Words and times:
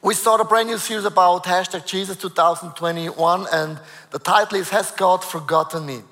We 0.00 0.14
start 0.14 0.40
a 0.40 0.44
brand 0.44 0.68
new 0.68 0.78
series 0.78 1.04
about 1.04 1.42
hashtag 1.42 1.84
Jesus 1.84 2.16
2021, 2.18 3.46
and 3.52 3.80
the 4.12 4.20
title 4.20 4.58
is 4.58 4.70
Has 4.70 4.92
God 4.92 5.24
Forgotten 5.24 5.84
Me? 5.84 6.02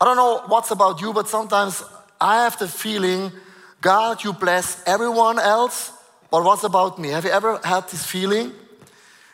I 0.00 0.06
don't 0.06 0.16
know 0.16 0.40
what's 0.46 0.70
about 0.70 1.02
you, 1.02 1.12
but 1.12 1.28
sometimes 1.28 1.84
I 2.18 2.44
have 2.44 2.58
the 2.58 2.66
feeling, 2.66 3.30
God, 3.82 4.24
you 4.24 4.32
bless 4.32 4.82
everyone 4.86 5.38
else, 5.38 5.92
but 6.30 6.42
what's 6.42 6.64
about 6.64 6.98
me? 6.98 7.10
Have 7.10 7.26
you 7.26 7.32
ever 7.32 7.60
had 7.62 7.86
this 7.90 8.06
feeling? 8.06 8.50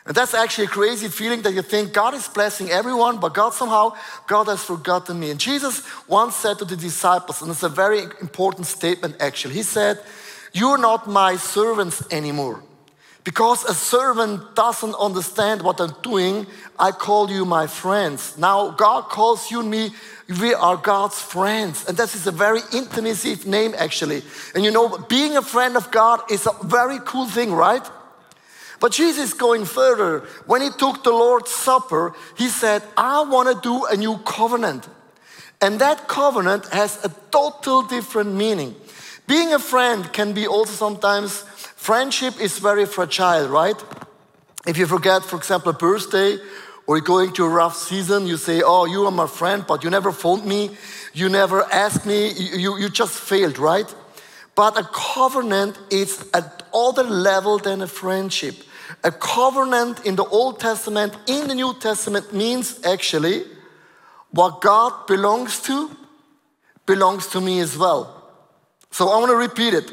And 0.05 0.13
that's 0.13 0.33
actually 0.33 0.65
a 0.65 0.67
crazy 0.67 1.07
feeling 1.07 1.41
that 1.43 1.53
you 1.53 1.61
think 1.61 1.93
God 1.93 2.13
is 2.13 2.27
blessing 2.27 2.69
everyone, 2.69 3.17
but 3.17 3.33
God 3.33 3.53
somehow, 3.53 3.93
God 4.27 4.47
has 4.47 4.61
forgotten 4.61 5.21
me. 5.21 5.31
And 5.31 5.39
Jesus 5.39 5.83
once 6.09 6.35
said 6.35 6.59
to 6.59 6.65
the 6.65 6.75
disciples, 6.75 7.41
and 7.41 7.49
it's 7.49 7.63
a 7.63 7.69
very 7.69 8.01
important 8.19 8.67
statement 8.67 9.15
actually, 9.21 9.53
He 9.53 9.63
said, 9.63 10.01
You're 10.51 10.77
not 10.77 11.07
my 11.07 11.37
servants 11.37 12.03
anymore. 12.11 12.61
Because 13.23 13.63
a 13.65 13.73
servant 13.75 14.55
doesn't 14.55 14.95
understand 14.95 15.61
what 15.61 15.79
I'm 15.79 15.93
doing, 16.01 16.47
I 16.79 16.91
call 16.91 17.29
you 17.29 17.45
my 17.45 17.67
friends. 17.67 18.35
Now, 18.37 18.71
God 18.71 19.09
calls 19.09 19.51
you 19.51 19.59
and 19.59 19.69
me, 19.69 19.91
we 20.39 20.55
are 20.55 20.75
God's 20.75 21.21
friends. 21.21 21.87
And 21.87 21.95
this 21.95 22.15
is 22.15 22.25
a 22.25 22.31
very 22.31 22.61
intimacy 22.73 23.37
name, 23.47 23.75
actually. 23.77 24.23
And 24.55 24.63
you 24.65 24.71
know, 24.71 24.97
being 25.09 25.37
a 25.37 25.41
friend 25.43 25.77
of 25.77 25.91
God 25.91 26.21
is 26.31 26.47
a 26.47 26.65
very 26.65 26.97
cool 27.05 27.27
thing, 27.27 27.53
right? 27.53 27.87
But 28.79 28.91
Jesus 28.93 29.25
is 29.25 29.33
going 29.35 29.65
further. 29.65 30.21
When 30.47 30.63
he 30.63 30.69
took 30.71 31.03
the 31.03 31.11
Lord's 31.11 31.51
Supper, 31.51 32.15
he 32.35 32.47
said, 32.47 32.81
I 32.97 33.23
want 33.23 33.49
to 33.49 33.61
do 33.61 33.85
a 33.85 33.95
new 33.95 34.17
covenant. 34.25 34.89
And 35.61 35.79
that 35.79 36.07
covenant 36.07 36.65
has 36.69 37.05
a 37.05 37.09
total 37.29 37.83
different 37.83 38.33
meaning. 38.33 38.75
Being 39.27 39.53
a 39.53 39.59
friend 39.59 40.11
can 40.11 40.33
be 40.33 40.47
also 40.47 40.73
sometimes, 40.73 41.45
friendship 41.81 42.39
is 42.39 42.59
very 42.59 42.85
fragile, 42.85 43.47
right? 43.47 43.75
If 44.67 44.77
you 44.77 44.85
forget, 44.85 45.23
for 45.23 45.37
example, 45.37 45.71
a 45.71 45.73
birthday 45.73 46.37
or 46.85 46.97
you're 46.97 47.05
going 47.05 47.31
through 47.31 47.47
a 47.47 47.49
rough 47.49 47.75
season, 47.75 48.27
you 48.27 48.37
say, 48.37 48.61
Oh, 48.63 48.85
you 48.85 49.03
are 49.05 49.11
my 49.11 49.25
friend, 49.25 49.65
but 49.67 49.83
you 49.83 49.89
never 49.89 50.11
phoned 50.11 50.45
me, 50.45 50.77
you 51.13 51.27
never 51.27 51.63
asked 51.73 52.05
me, 52.05 52.29
you, 52.33 52.57
you, 52.57 52.77
you 52.77 52.89
just 52.89 53.17
failed, 53.17 53.57
right? 53.57 53.91
But 54.53 54.77
a 54.77 54.83
covenant 54.83 55.79
is 55.89 56.29
at 56.35 56.63
other 56.71 57.03
level 57.03 57.57
than 57.57 57.81
a 57.81 57.87
friendship. 57.87 58.55
A 59.03 59.11
covenant 59.11 60.05
in 60.05 60.15
the 60.15 60.25
Old 60.25 60.59
Testament, 60.59 61.17
in 61.25 61.47
the 61.47 61.55
New 61.55 61.73
Testament, 61.79 62.31
means 62.31 62.79
actually 62.85 63.43
what 64.29 64.61
God 64.61 65.07
belongs 65.07 65.61
to 65.61 65.89
belongs 66.85 67.25
to 67.27 67.41
me 67.41 67.59
as 67.59 67.75
well. 67.75 68.21
So 68.91 69.09
I 69.09 69.17
want 69.17 69.31
to 69.31 69.35
repeat 69.35 69.73
it. 69.73 69.91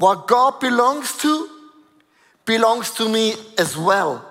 What 0.00 0.26
God 0.26 0.60
belongs 0.60 1.14
to 1.18 1.48
belongs 2.46 2.90
to 2.92 3.06
me 3.06 3.34
as 3.58 3.76
well. 3.76 4.24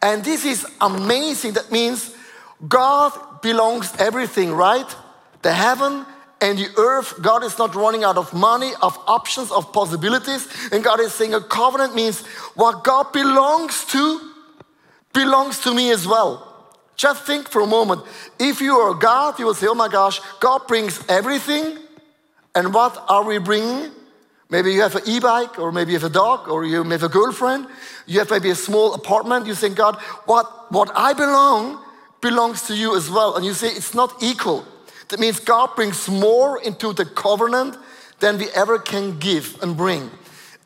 And 0.00 0.24
this 0.24 0.44
is 0.44 0.64
amazing. 0.80 1.54
That 1.54 1.72
means 1.72 2.14
God 2.68 3.42
belongs 3.42 3.92
everything, 3.98 4.52
right? 4.52 4.86
The 5.42 5.52
heaven 5.52 6.06
and 6.40 6.56
the 6.56 6.68
earth, 6.78 7.20
God 7.20 7.42
is 7.42 7.58
not 7.58 7.74
running 7.74 8.04
out 8.04 8.18
of 8.18 8.32
money, 8.32 8.70
of 8.82 8.96
options, 9.08 9.50
of 9.50 9.72
possibilities. 9.72 10.46
And 10.70 10.84
God 10.84 11.00
is 11.00 11.12
saying 11.12 11.34
a 11.34 11.40
covenant 11.40 11.96
means 11.96 12.24
what 12.54 12.84
God 12.84 13.12
belongs 13.12 13.84
to 13.86 14.20
belongs 15.12 15.58
to 15.62 15.74
me 15.74 15.90
as 15.90 16.06
well. 16.06 16.46
Just 16.94 17.24
think 17.24 17.48
for 17.48 17.62
a 17.62 17.66
moment. 17.66 18.02
If 18.38 18.60
you 18.60 18.76
are 18.76 18.94
God, 18.94 19.40
you 19.40 19.46
will 19.46 19.54
say, 19.54 19.66
oh 19.66 19.74
my 19.74 19.88
gosh, 19.88 20.20
God 20.38 20.68
brings 20.68 21.04
everything. 21.08 21.78
And 22.54 22.72
what 22.72 23.04
are 23.08 23.24
we 23.24 23.38
bringing? 23.38 23.90
Maybe 24.50 24.72
you 24.72 24.82
have 24.82 24.96
an 24.96 25.02
e 25.06 25.20
bike, 25.20 25.58
or 25.58 25.70
maybe 25.70 25.92
you 25.92 25.98
have 25.98 26.10
a 26.10 26.12
dog, 26.12 26.48
or 26.48 26.64
you 26.64 26.82
have 26.82 27.02
a 27.02 27.08
girlfriend. 27.08 27.66
You 28.06 28.18
have 28.18 28.30
maybe 28.30 28.50
a 28.50 28.54
small 28.56 28.94
apartment. 28.94 29.46
You 29.46 29.54
think, 29.54 29.76
God, 29.76 29.96
what, 30.26 30.70
what 30.72 30.90
I 30.96 31.12
belong 31.12 31.80
belongs 32.20 32.62
to 32.62 32.74
you 32.74 32.96
as 32.96 33.08
well. 33.08 33.36
And 33.36 33.46
you 33.46 33.54
say, 33.54 33.68
it's 33.68 33.94
not 33.94 34.22
equal. 34.22 34.66
That 35.08 35.20
means 35.20 35.40
God 35.40 35.74
brings 35.76 36.08
more 36.08 36.60
into 36.62 36.92
the 36.92 37.04
covenant 37.04 37.76
than 38.18 38.38
we 38.38 38.48
ever 38.50 38.78
can 38.78 39.18
give 39.18 39.56
and 39.62 39.76
bring. 39.76 40.10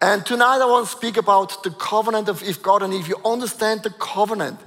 And 0.01 0.27
tonight 0.27 0.61
I 0.61 0.67
want 0.67 0.87
to 0.87 0.93
speak 0.93 1.17
about 1.17 1.63
the 1.63 1.71
covenant 1.71 2.29
of 2.29 2.43
if 2.43 2.63
God, 2.63 2.83
and 2.83 2.93
if 2.93 3.09
you 3.09 3.17
understand 3.25 3.83
the 3.83 3.91
covenant, 3.91 4.59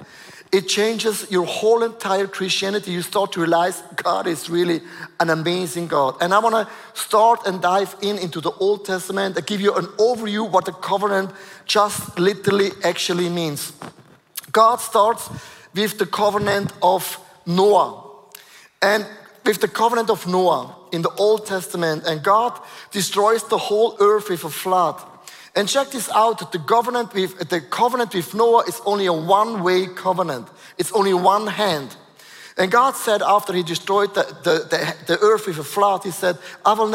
it 0.52 0.68
changes 0.68 1.30
your 1.30 1.46
whole 1.46 1.84
entire 1.84 2.28
Christianity. 2.28 2.92
You 2.92 3.02
start 3.02 3.34
to 3.34 3.42
realize 3.42 3.84
God 3.96 4.28
is 4.28 4.50
really 4.50 4.82
an 5.20 5.30
amazing 5.30 5.88
God. 5.88 6.16
And 6.22 6.34
I 6.34 6.40
want 6.40 6.56
to 6.56 6.74
start 6.94 7.46
and 7.46 7.62
dive 7.62 7.96
in 8.02 8.18
into 8.18 8.40
the 8.40 8.52
Old 8.52 8.86
Testament 8.86 9.36
and 9.36 9.46
give 9.46 9.60
you 9.60 9.74
an 9.76 9.86
overview 9.98 10.50
what 10.50 10.66
the 10.66 10.72
covenant 10.72 11.32
just 11.66 12.18
literally 12.18 12.72
actually 12.84 13.30
means. 13.30 13.74
God 14.52 14.78
starts 14.78 15.30
with 15.76 15.98
the 15.98 16.06
covenant 16.06 16.72
of 16.82 17.20
Noah. 17.46 18.04
And 18.82 19.06
with 19.46 19.60
the 19.60 19.68
covenant 19.68 20.10
of 20.10 20.28
Noah 20.28 20.76
in 20.92 21.02
the 21.02 21.12
Old 21.12 21.46
Testament, 21.46 22.04
and 22.06 22.24
God 22.24 22.60
destroys 22.92 23.44
the 23.44 23.58
whole 23.58 23.98
earth 24.00 24.30
with 24.30 24.44
a 24.44 24.50
flood. 24.50 25.02
And 25.58 25.68
check 25.68 25.90
this 25.90 26.08
out: 26.12 26.52
the 26.52 26.60
covenant 26.60 27.14
with 27.16 27.50
the 27.50 27.62
covenant 27.62 28.14
with 28.14 28.36
Noah 28.36 28.64
is 28.68 28.80
only 28.86 29.08
a 29.08 29.14
one-way 29.14 29.88
covenant. 29.88 30.48
It's 30.78 30.92
only 30.92 31.16
one 31.16 31.48
hand. 31.48 31.98
And 32.58 32.72
God 32.72 32.96
said 32.96 33.22
after 33.24 33.54
He 33.54 33.64
destroyed 33.64 34.14
the, 34.14 34.24
the, 34.44 34.68
the, 34.70 34.96
the 35.08 35.20
earth 35.20 35.48
with 35.48 35.58
a 35.58 35.64
flood, 35.64 36.04
He 36.04 36.12
said, 36.12 36.38
"I 36.64 36.74
will 36.74 36.78
never." 36.78 36.86